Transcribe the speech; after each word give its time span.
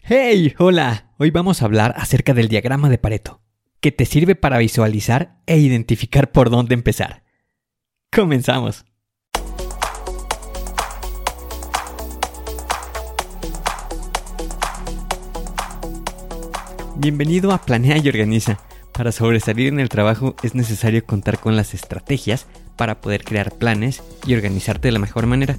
Hey, 0.00 0.54
hola. 0.58 1.12
Hoy 1.18 1.30
vamos 1.30 1.60
a 1.60 1.66
hablar 1.66 1.94
acerca 1.98 2.32
del 2.32 2.48
diagrama 2.48 2.88
de 2.88 2.96
Pareto, 2.96 3.42
que 3.80 3.92
te 3.92 4.06
sirve 4.06 4.34
para 4.34 4.56
visualizar 4.56 5.36
e 5.44 5.58
identificar 5.58 6.32
por 6.32 6.48
dónde 6.48 6.72
empezar. 6.72 7.24
Comenzamos. 8.10 8.86
Bienvenido 16.96 17.52
a 17.52 17.58
Planea 17.58 17.98
y 17.98 18.08
Organiza. 18.08 18.58
Para 18.94 19.12
sobresalir 19.12 19.68
en 19.68 19.78
el 19.78 19.90
trabajo 19.90 20.36
es 20.42 20.54
necesario 20.54 21.04
contar 21.04 21.38
con 21.38 21.54
las 21.54 21.74
estrategias 21.74 22.46
para 22.76 23.02
poder 23.02 23.24
crear 23.24 23.52
planes 23.52 24.02
y 24.26 24.34
organizarte 24.34 24.88
de 24.88 24.92
la 24.92 24.98
mejor 24.98 25.26
manera. 25.26 25.58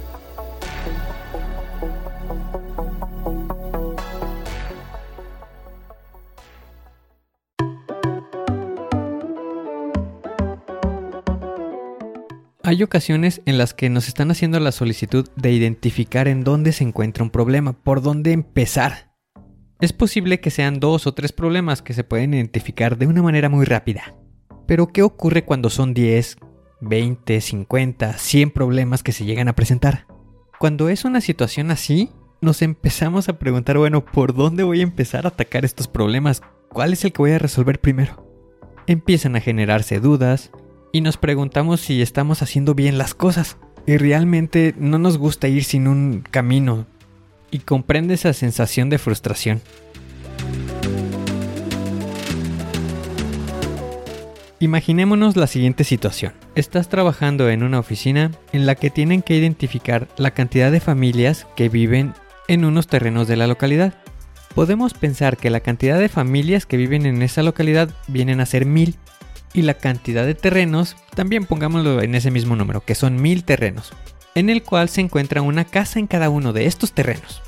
Hay 12.71 12.83
ocasiones 12.83 13.41
en 13.45 13.57
las 13.57 13.73
que 13.73 13.89
nos 13.89 14.07
están 14.07 14.31
haciendo 14.31 14.57
la 14.61 14.71
solicitud 14.71 15.27
de 15.35 15.51
identificar 15.51 16.29
en 16.29 16.45
dónde 16.45 16.71
se 16.71 16.85
encuentra 16.85 17.21
un 17.21 17.29
problema, 17.29 17.73
por 17.73 18.01
dónde 18.01 18.31
empezar. 18.31 19.11
Es 19.81 19.91
posible 19.91 20.39
que 20.39 20.51
sean 20.51 20.79
dos 20.79 21.05
o 21.05 21.13
tres 21.13 21.33
problemas 21.33 21.81
que 21.81 21.93
se 21.93 22.05
pueden 22.05 22.33
identificar 22.33 22.97
de 22.97 23.07
una 23.07 23.21
manera 23.21 23.49
muy 23.49 23.65
rápida. 23.65 24.15
Pero 24.67 24.87
¿qué 24.87 25.03
ocurre 25.03 25.43
cuando 25.43 25.69
son 25.69 25.93
10, 25.93 26.37
20, 26.79 27.41
50, 27.41 28.13
100 28.13 28.51
problemas 28.51 29.03
que 29.03 29.11
se 29.11 29.25
llegan 29.25 29.49
a 29.49 29.55
presentar? 29.55 30.07
Cuando 30.57 30.87
es 30.87 31.03
una 31.03 31.19
situación 31.19 31.71
así, 31.71 32.09
nos 32.39 32.61
empezamos 32.61 33.27
a 33.27 33.37
preguntar, 33.37 33.79
bueno, 33.79 34.05
¿por 34.05 34.33
dónde 34.33 34.63
voy 34.63 34.79
a 34.79 34.83
empezar 34.83 35.25
a 35.25 35.29
atacar 35.31 35.65
estos 35.65 35.89
problemas? 35.89 36.41
¿Cuál 36.69 36.93
es 36.93 37.03
el 37.03 37.11
que 37.11 37.21
voy 37.21 37.31
a 37.31 37.37
resolver 37.37 37.81
primero? 37.81 38.25
Empiezan 38.87 39.35
a 39.35 39.41
generarse 39.41 39.99
dudas, 39.99 40.51
y 40.91 41.01
nos 41.01 41.17
preguntamos 41.17 41.81
si 41.81 42.01
estamos 42.01 42.41
haciendo 42.41 42.75
bien 42.75 42.97
las 42.97 43.13
cosas. 43.13 43.57
Y 43.87 43.97
realmente 43.97 44.75
no 44.77 44.99
nos 44.99 45.17
gusta 45.17 45.47
ir 45.47 45.63
sin 45.63 45.87
un 45.87 46.23
camino. 46.29 46.85
Y 47.49 47.59
comprende 47.59 48.13
esa 48.13 48.33
sensación 48.33 48.89
de 48.89 48.97
frustración. 48.97 49.61
Imaginémonos 54.59 55.35
la 55.35 55.47
siguiente 55.47 55.83
situación. 55.83 56.33
Estás 56.53 56.87
trabajando 56.87 57.49
en 57.49 57.63
una 57.63 57.79
oficina 57.79 58.29
en 58.53 58.67
la 58.67 58.75
que 58.75 58.91
tienen 58.91 59.23
que 59.23 59.35
identificar 59.35 60.07
la 60.17 60.31
cantidad 60.31 60.71
de 60.71 60.79
familias 60.79 61.47
que 61.55 61.67
viven 61.67 62.13
en 62.47 62.63
unos 62.63 62.85
terrenos 62.85 63.27
de 63.27 63.37
la 63.37 63.47
localidad. 63.47 63.95
Podemos 64.53 64.93
pensar 64.93 65.37
que 65.37 65.49
la 65.49 65.61
cantidad 65.61 65.97
de 65.97 66.09
familias 66.09 66.67
que 66.67 66.77
viven 66.77 67.07
en 67.07 67.23
esa 67.23 67.41
localidad 67.41 67.89
vienen 68.07 68.39
a 68.39 68.45
ser 68.45 68.67
mil 68.67 68.97
y 69.53 69.63
la 69.63 69.75
cantidad 69.75 70.25
de 70.25 70.35
terrenos, 70.35 70.95
también 71.15 71.45
pongámoslo 71.45 72.01
en 72.01 72.15
ese 72.15 72.31
mismo 72.31 72.55
número, 72.55 72.81
que 72.81 72.95
son 72.95 73.21
mil 73.21 73.43
terrenos, 73.43 73.91
en 74.35 74.49
el 74.49 74.63
cual 74.63 74.89
se 74.89 75.01
encuentra 75.01 75.41
una 75.41 75.65
casa 75.65 75.99
en 75.99 76.07
cada 76.07 76.29
uno 76.29 76.53
de 76.53 76.65
estos 76.65 76.93
terrenos. 76.93 77.41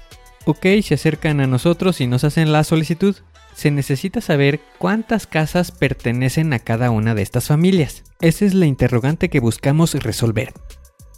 Ok, 0.45 0.65
se 0.83 0.95
acercan 0.95 1.39
a 1.39 1.47
nosotros 1.47 2.01
y 2.01 2.07
nos 2.07 2.23
hacen 2.23 2.51
la 2.51 2.63
solicitud. 2.63 3.15
Se 3.55 3.71
necesita 3.71 4.19
saber 4.19 4.59
cuántas 4.77 5.27
casas 5.27 5.71
pertenecen 5.71 6.51
a 6.53 6.59
cada 6.59 6.91
una 6.91 7.15
de 7.15 7.21
estas 7.21 7.47
familias. 7.47 8.03
Esa 8.19 8.45
es 8.45 8.53
la 8.53 8.65
interrogante 8.65 9.29
que 9.29 9.39
buscamos 9.39 9.93
resolver. 9.93 10.53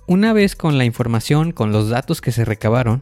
Una 0.07 0.34
vez 0.34 0.56
con 0.56 0.78
la 0.78 0.85
información, 0.85 1.51
con 1.51 1.72
los 1.72 1.90
datos 1.90 2.22
que 2.22 2.31
se 2.31 2.45
recabaron, 2.45 3.01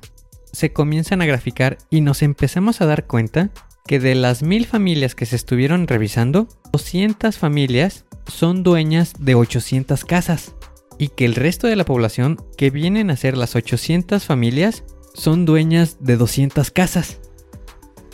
se 0.54 0.72
comienzan 0.72 1.22
a 1.22 1.26
graficar 1.26 1.78
y 1.90 2.00
nos 2.00 2.22
empezamos 2.22 2.80
a 2.80 2.86
dar 2.86 3.06
cuenta 3.08 3.50
que 3.86 4.00
de 4.00 4.16
las 4.16 4.44
mil 4.44 4.66
familias 4.66 5.16
que 5.16 5.26
se 5.26 5.36
estuvieron 5.36 5.88
revisando, 5.88 6.48
200 6.74 7.38
familias 7.38 8.06
son 8.28 8.64
dueñas 8.64 9.14
de 9.20 9.36
800 9.36 10.04
casas 10.06 10.56
y 10.98 11.10
que 11.10 11.24
el 11.26 11.36
resto 11.36 11.68
de 11.68 11.76
la 11.76 11.86
población 11.86 12.38
que 12.58 12.72
vienen 12.72 13.12
a 13.12 13.16
ser 13.16 13.38
las 13.38 13.56
800 13.56 14.26
familias 14.26 14.84
son 15.14 15.46
dueñas 15.46 15.98
de 16.00 16.18
200 16.18 16.72
casas. 16.72 17.20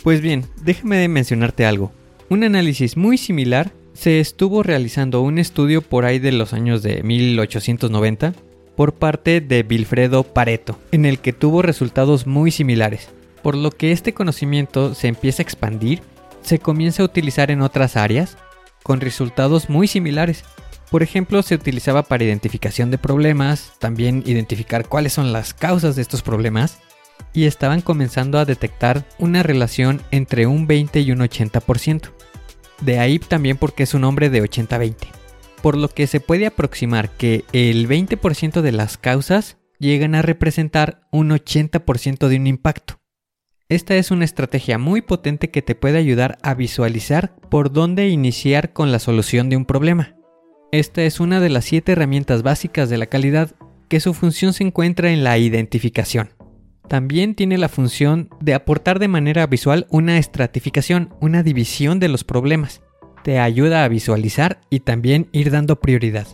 Pues 0.02 0.20
bien, 0.20 0.44
déjame 0.62 0.98
de 0.98 1.08
mencionarte 1.08 1.64
algo. 1.64 1.90
Un 2.28 2.44
análisis 2.44 2.96
muy 2.96 3.16
similar 3.18 3.72
se 3.94 4.20
estuvo 4.20 4.62
realizando 4.62 5.22
un 5.22 5.38
estudio 5.38 5.80
por 5.82 6.04
ahí 6.04 6.18
de 6.18 6.32
los 6.32 6.52
años 6.52 6.82
de 6.82 7.02
1890 7.02 8.34
por 8.76 8.94
parte 8.94 9.40
de 9.40 9.62
Vilfredo 9.62 10.22
Pareto, 10.22 10.78
en 10.92 11.06
el 11.06 11.18
que 11.18 11.32
tuvo 11.32 11.62
resultados 11.62 12.26
muy 12.26 12.50
similares 12.50 13.08
por 13.42 13.56
lo 13.56 13.70
que 13.70 13.92
este 13.92 14.12
conocimiento 14.12 14.94
se 14.94 15.08
empieza 15.08 15.42
a 15.42 15.44
expandir, 15.44 16.02
se 16.42 16.58
comienza 16.58 17.02
a 17.02 17.06
utilizar 17.06 17.50
en 17.50 17.62
otras 17.62 17.96
áreas 17.96 18.36
con 18.82 19.00
resultados 19.00 19.68
muy 19.68 19.88
similares. 19.88 20.44
Por 20.90 21.02
ejemplo, 21.02 21.42
se 21.42 21.54
utilizaba 21.54 22.02
para 22.02 22.24
identificación 22.24 22.90
de 22.90 22.98
problemas, 22.98 23.72
también 23.78 24.22
identificar 24.26 24.88
cuáles 24.88 25.12
son 25.12 25.32
las 25.32 25.54
causas 25.54 25.96
de 25.96 26.02
estos 26.02 26.22
problemas, 26.22 26.78
y 27.32 27.44
estaban 27.44 27.80
comenzando 27.80 28.38
a 28.38 28.44
detectar 28.44 29.06
una 29.18 29.42
relación 29.42 30.02
entre 30.10 30.46
un 30.46 30.66
20 30.66 31.00
y 31.00 31.12
un 31.12 31.20
80%. 31.20 32.10
De 32.80 32.98
ahí 32.98 33.18
también 33.18 33.56
porque 33.56 33.84
es 33.84 33.94
un 33.94 34.02
nombre 34.02 34.30
de 34.30 34.42
80-20. 34.42 34.96
Por 35.62 35.76
lo 35.76 35.88
que 35.88 36.06
se 36.06 36.20
puede 36.20 36.46
aproximar 36.46 37.10
que 37.10 37.44
el 37.52 37.88
20% 37.88 38.62
de 38.62 38.72
las 38.72 38.96
causas 38.96 39.58
llegan 39.78 40.14
a 40.14 40.22
representar 40.22 41.02
un 41.10 41.30
80% 41.30 42.28
de 42.28 42.36
un 42.36 42.46
impacto. 42.46 42.99
Esta 43.70 43.94
es 43.94 44.10
una 44.10 44.24
estrategia 44.24 44.78
muy 44.78 45.00
potente 45.00 45.52
que 45.52 45.62
te 45.62 45.76
puede 45.76 45.96
ayudar 45.96 46.38
a 46.42 46.54
visualizar 46.54 47.36
por 47.50 47.72
dónde 47.72 48.08
iniciar 48.08 48.72
con 48.72 48.90
la 48.90 48.98
solución 48.98 49.48
de 49.48 49.56
un 49.56 49.64
problema. 49.64 50.16
Esta 50.72 51.02
es 51.02 51.20
una 51.20 51.38
de 51.38 51.50
las 51.50 51.66
siete 51.66 51.92
herramientas 51.92 52.42
básicas 52.42 52.90
de 52.90 52.98
la 52.98 53.06
calidad 53.06 53.54
que 53.88 54.00
su 54.00 54.12
función 54.12 54.54
se 54.54 54.64
encuentra 54.64 55.12
en 55.12 55.22
la 55.22 55.38
identificación. 55.38 56.30
También 56.88 57.36
tiene 57.36 57.58
la 57.58 57.68
función 57.68 58.28
de 58.40 58.54
aportar 58.54 58.98
de 58.98 59.06
manera 59.06 59.46
visual 59.46 59.86
una 59.88 60.18
estratificación, 60.18 61.14
una 61.20 61.44
división 61.44 62.00
de 62.00 62.08
los 62.08 62.24
problemas. 62.24 62.82
Te 63.22 63.38
ayuda 63.38 63.84
a 63.84 63.88
visualizar 63.88 64.62
y 64.68 64.80
también 64.80 65.28
ir 65.30 65.52
dando 65.52 65.78
prioridad. 65.78 66.26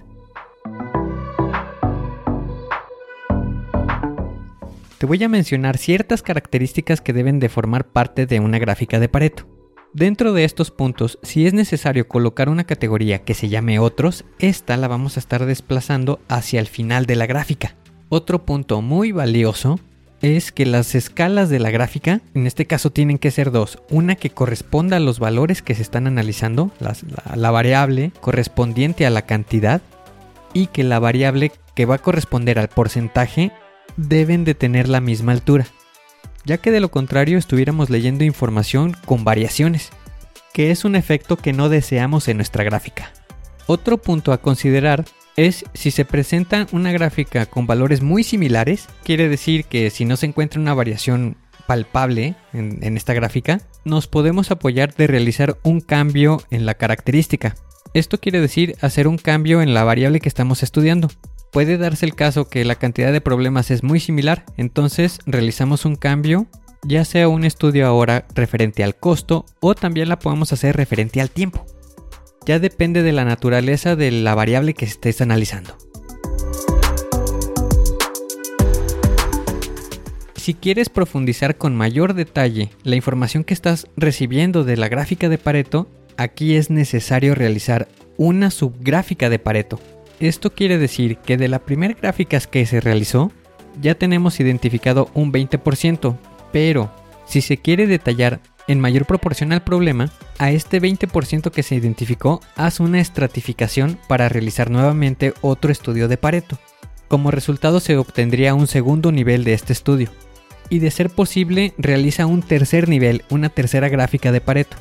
Voy 5.06 5.22
a 5.24 5.28
mencionar 5.28 5.78
ciertas 5.78 6.22
características 6.22 7.00
que 7.00 7.12
deben 7.12 7.40
de 7.40 7.48
formar 7.48 7.86
parte 7.88 8.26
de 8.26 8.40
una 8.40 8.58
gráfica 8.58 9.00
de 9.00 9.08
Pareto. 9.08 9.46
Dentro 9.92 10.34
de 10.34 10.44
estos 10.44 10.70
puntos, 10.70 11.18
si 11.22 11.46
es 11.46 11.54
necesario 11.54 12.06
colocar 12.06 12.50
una 12.50 12.64
categoría 12.64 13.24
que 13.24 13.32
se 13.34 13.48
llame 13.48 13.78
otros, 13.78 14.26
esta 14.38 14.76
la 14.76 14.88
vamos 14.88 15.16
a 15.16 15.20
estar 15.20 15.46
desplazando 15.46 16.20
hacia 16.28 16.60
el 16.60 16.66
final 16.66 17.06
de 17.06 17.16
la 17.16 17.26
gráfica. 17.26 17.76
Otro 18.10 18.44
punto 18.44 18.82
muy 18.82 19.12
valioso 19.12 19.80
es 20.20 20.52
que 20.52 20.66
las 20.66 20.94
escalas 20.94 21.48
de 21.48 21.60
la 21.60 21.70
gráfica, 21.70 22.20
en 22.34 22.46
este 22.46 22.66
caso 22.66 22.90
tienen 22.90 23.18
que 23.18 23.30
ser 23.30 23.50
dos, 23.50 23.78
una 23.90 24.16
que 24.16 24.30
corresponda 24.30 24.98
a 24.98 25.00
los 25.00 25.18
valores 25.18 25.62
que 25.62 25.74
se 25.74 25.82
están 25.82 26.06
analizando, 26.06 26.70
la 27.34 27.50
variable 27.50 28.12
correspondiente 28.20 29.06
a 29.06 29.10
la 29.10 29.22
cantidad, 29.22 29.80
y 30.52 30.68
que 30.68 30.84
la 30.84 30.98
variable 30.98 31.52
que 31.74 31.84
va 31.84 31.96
a 31.96 31.98
corresponder 31.98 32.58
al 32.58 32.68
porcentaje 32.68 33.52
deben 33.96 34.44
de 34.44 34.54
tener 34.54 34.88
la 34.88 35.00
misma 35.00 35.32
altura, 35.32 35.66
ya 36.44 36.58
que 36.58 36.70
de 36.70 36.80
lo 36.80 36.90
contrario 36.90 37.38
estuviéramos 37.38 37.90
leyendo 37.90 38.24
información 38.24 38.96
con 39.04 39.24
variaciones, 39.24 39.90
que 40.52 40.70
es 40.70 40.84
un 40.84 40.96
efecto 40.96 41.36
que 41.36 41.52
no 41.52 41.68
deseamos 41.68 42.28
en 42.28 42.36
nuestra 42.38 42.64
gráfica. 42.64 43.12
Otro 43.66 43.98
punto 43.98 44.32
a 44.32 44.40
considerar 44.40 45.04
es 45.36 45.64
si 45.74 45.90
se 45.90 46.04
presenta 46.04 46.66
una 46.72 46.92
gráfica 46.92 47.46
con 47.46 47.66
valores 47.66 48.00
muy 48.00 48.22
similares, 48.22 48.88
quiere 49.04 49.28
decir 49.28 49.64
que 49.64 49.90
si 49.90 50.04
no 50.04 50.16
se 50.16 50.26
encuentra 50.26 50.60
una 50.60 50.72
variación 50.72 51.36
palpable 51.66 52.36
en, 52.52 52.78
en, 52.82 52.96
esta 52.96 53.12
gráfica, 53.12 53.60
nos 53.84 54.06
podemos 54.06 54.50
apoyar 54.50 54.94
de 54.94 55.08
realizar 55.08 55.58
un 55.62 55.80
cambio 55.80 56.40
en 56.50 56.64
la 56.64 56.74
característica. 56.74 57.56
Esto 57.92 58.18
quiere 58.18 58.40
decir 58.40 58.76
hacer 58.80 59.08
un 59.08 59.18
cambio 59.18 59.62
en 59.62 59.74
la 59.74 59.84
variable 59.84 60.20
que 60.20 60.28
estamos 60.28 60.62
estudiando. 60.62 61.10
Puede 61.56 61.78
darse 61.78 62.04
el 62.04 62.14
caso 62.14 62.50
que 62.50 62.66
la 62.66 62.74
cantidad 62.74 63.12
de 63.12 63.22
problemas 63.22 63.70
es 63.70 63.82
muy 63.82 63.98
similar, 63.98 64.44
entonces 64.58 65.20
realizamos 65.24 65.86
un 65.86 65.96
cambio, 65.96 66.48
ya 66.82 67.06
sea 67.06 67.28
un 67.28 67.44
estudio 67.44 67.86
ahora 67.86 68.26
referente 68.34 68.84
al 68.84 68.94
costo 68.94 69.46
o 69.60 69.74
también 69.74 70.10
la 70.10 70.18
podemos 70.18 70.52
hacer 70.52 70.76
referente 70.76 71.22
al 71.22 71.30
tiempo 71.30 71.64
ya 72.46 72.60
depende 72.60 73.02
de 73.02 73.12
la 73.12 73.24
naturaleza 73.24 73.96
de 73.96 74.10
la 74.12 74.34
variable 74.34 74.72
que 74.72 74.84
estés 74.84 75.20
analizando. 75.20 75.76
Si 80.36 80.54
quieres 80.54 80.88
profundizar 80.88 81.56
con 81.56 81.74
mayor 81.74 82.14
detalle 82.14 82.70
la 82.84 82.94
información 82.94 83.42
que 83.42 83.52
estás 83.52 83.88
recibiendo 83.96 84.62
de 84.62 84.76
la 84.76 84.88
gráfica 84.88 85.28
de 85.28 85.38
Pareto, 85.38 85.90
aquí 86.16 86.54
es 86.54 86.70
necesario 86.70 87.34
realizar 87.34 87.88
una 88.16 88.52
subgráfica 88.52 89.28
de 89.28 89.40
Pareto. 89.40 89.80
Esto 90.20 90.52
quiere 90.54 90.78
decir 90.78 91.18
que 91.18 91.36
de 91.36 91.48
la 91.48 91.58
primera 91.58 91.94
gráfica 91.94 92.40
que 92.40 92.64
se 92.64 92.80
realizó, 92.80 93.32
ya 93.80 93.94
tenemos 93.94 94.40
identificado 94.40 95.10
un 95.12 95.32
20%, 95.32 96.16
pero 96.52 96.90
si 97.26 97.42
se 97.42 97.58
quiere 97.58 97.86
detallar 97.86 98.40
en 98.68 98.80
mayor 98.80 99.04
proporción 99.04 99.52
al 99.52 99.62
problema, 99.62 100.10
a 100.38 100.50
este 100.50 100.80
20% 100.80 101.50
que 101.50 101.62
se 101.62 101.74
identificó, 101.74 102.40
haz 102.56 102.80
una 102.80 103.00
estratificación 103.00 103.98
para 104.08 104.28
realizar 104.28 104.70
nuevamente 104.70 105.34
otro 105.40 105.70
estudio 105.70 106.08
de 106.08 106.16
Pareto. 106.16 106.58
Como 107.08 107.30
resultado 107.30 107.78
se 107.80 107.96
obtendría 107.96 108.54
un 108.54 108.66
segundo 108.66 109.12
nivel 109.12 109.44
de 109.44 109.52
este 109.52 109.72
estudio. 109.72 110.10
Y 110.68 110.80
de 110.80 110.90
ser 110.90 111.10
posible, 111.10 111.74
realiza 111.78 112.26
un 112.26 112.42
tercer 112.42 112.88
nivel, 112.88 113.22
una 113.30 113.50
tercera 113.50 113.88
gráfica 113.88 114.32
de 114.32 114.40
Pareto. 114.40 114.76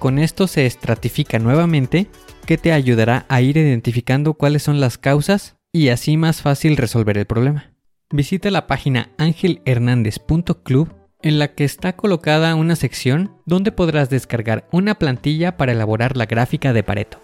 Con 0.00 0.18
esto 0.18 0.46
se 0.48 0.66
estratifica 0.66 1.38
nuevamente, 1.38 2.08
que 2.48 2.56
te 2.56 2.72
ayudará 2.72 3.26
a 3.28 3.42
ir 3.42 3.58
identificando 3.58 4.32
cuáles 4.32 4.62
son 4.62 4.80
las 4.80 4.96
causas 4.96 5.58
y 5.70 5.90
así 5.90 6.16
más 6.16 6.40
fácil 6.40 6.78
resolver 6.78 7.18
el 7.18 7.26
problema. 7.26 7.74
Visita 8.10 8.50
la 8.50 8.66
página 8.66 9.10
angelhernandez.club 9.18 10.94
en 11.20 11.38
la 11.38 11.48
que 11.48 11.64
está 11.64 11.94
colocada 11.94 12.54
una 12.54 12.74
sección 12.74 13.36
donde 13.44 13.70
podrás 13.70 14.08
descargar 14.08 14.66
una 14.72 14.94
plantilla 14.94 15.58
para 15.58 15.72
elaborar 15.72 16.16
la 16.16 16.24
gráfica 16.24 16.72
de 16.72 16.82
Pareto. 16.82 17.18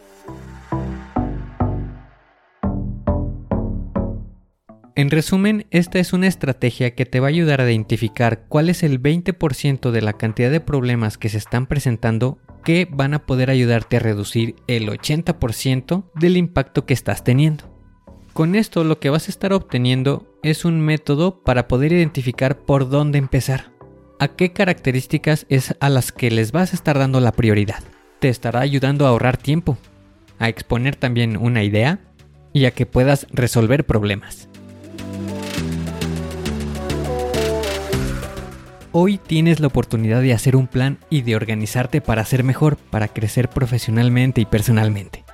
En 4.94 5.10
resumen, 5.10 5.64
esta 5.70 6.00
es 6.00 6.12
una 6.12 6.26
estrategia 6.26 6.94
que 6.94 7.06
te 7.06 7.20
va 7.20 7.28
a 7.28 7.30
ayudar 7.30 7.62
a 7.62 7.72
identificar 7.72 8.44
cuál 8.46 8.68
es 8.68 8.82
el 8.82 9.02
20% 9.02 9.90
de 9.90 10.02
la 10.02 10.12
cantidad 10.12 10.50
de 10.50 10.60
problemas 10.60 11.16
que 11.16 11.30
se 11.30 11.38
están 11.38 11.66
presentando 11.66 12.36
que 12.64 12.88
van 12.90 13.14
a 13.14 13.26
poder 13.26 13.50
ayudarte 13.50 13.98
a 13.98 14.00
reducir 14.00 14.56
el 14.66 14.88
80% 14.88 16.04
del 16.14 16.36
impacto 16.36 16.86
que 16.86 16.94
estás 16.94 17.22
teniendo. 17.22 17.70
Con 18.32 18.56
esto 18.56 18.82
lo 18.82 18.98
que 18.98 19.10
vas 19.10 19.28
a 19.28 19.30
estar 19.30 19.52
obteniendo 19.52 20.26
es 20.42 20.64
un 20.64 20.80
método 20.80 21.42
para 21.42 21.68
poder 21.68 21.92
identificar 21.92 22.58
por 22.58 22.88
dónde 22.88 23.18
empezar 23.18 23.72
a 24.18 24.28
qué 24.28 24.52
características 24.52 25.46
es 25.48 25.74
a 25.80 25.88
las 25.88 26.10
que 26.10 26.30
les 26.30 26.52
vas 26.52 26.72
a 26.72 26.76
estar 26.76 26.98
dando 26.98 27.20
la 27.20 27.32
prioridad. 27.32 27.82
Te 28.20 28.28
estará 28.28 28.60
ayudando 28.60 29.06
a 29.06 29.10
ahorrar 29.10 29.36
tiempo, 29.36 29.76
a 30.38 30.48
exponer 30.48 30.96
también 30.96 31.36
una 31.36 31.62
idea 31.62 32.00
y 32.52 32.64
a 32.64 32.70
que 32.70 32.86
puedas 32.86 33.26
resolver 33.30 33.84
problemas. 33.84 34.48
Hoy 38.96 39.18
tienes 39.18 39.58
la 39.58 39.66
oportunidad 39.66 40.22
de 40.22 40.32
hacer 40.32 40.54
un 40.54 40.68
plan 40.68 41.00
y 41.10 41.22
de 41.22 41.34
organizarte 41.34 42.00
para 42.00 42.24
ser 42.24 42.44
mejor, 42.44 42.76
para 42.76 43.08
crecer 43.08 43.50
profesionalmente 43.50 44.40
y 44.40 44.44
personalmente. 44.44 45.24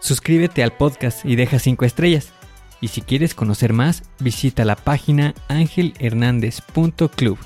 Suscríbete 0.00 0.64
al 0.64 0.72
podcast 0.72 1.24
y 1.24 1.36
deja 1.36 1.60
5 1.60 1.84
estrellas. 1.84 2.32
Y 2.80 2.88
si 2.88 3.02
quieres 3.02 3.36
conocer 3.36 3.72
más, 3.72 4.02
visita 4.18 4.64
la 4.64 4.74
página 4.74 5.32
angelhernandez.club. 5.46 7.38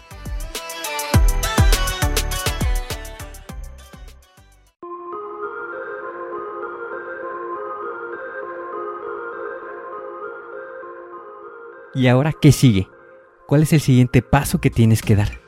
¿Y 11.95 12.07
ahora 12.07 12.33
qué 12.33 12.53
sigue? 12.53 12.89
¿Cuál 13.47 13.65
es 13.65 13.75
el 13.75 13.83
siguiente 13.83 14.23
paso 14.23 14.63
que 14.63 14.71
tienes 14.71 15.03
que 15.03 15.15
dar? 15.15 15.48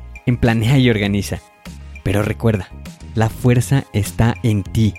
Planea 0.37 0.77
y 0.77 0.89
Organiza. 0.89 1.39
Pero 2.03 2.23
recuerda, 2.23 2.69
la 3.15 3.29
fuerza 3.29 3.85
está 3.93 4.35
en 4.43 4.63
ti. 4.63 4.93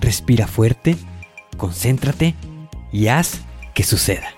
Respira 0.00 0.46
fuerte, 0.46 0.96
concéntrate 1.56 2.34
y 2.92 3.08
haz 3.08 3.40
que 3.74 3.82
suceda. 3.82 4.32